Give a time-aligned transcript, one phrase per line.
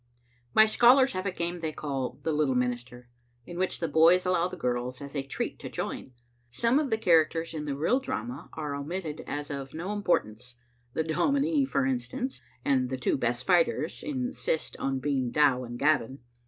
[0.55, 3.07] My scholars have a game they call" The Little Min ister,"
[3.45, 6.13] in which the boys allow the girls as a treat to join.
[6.49, 10.55] Some of the characters in the real drama are omitted as of no importance—
[10.95, 16.17] the dominie, for instance— and the two best fighters insist on being Dow and Gavin.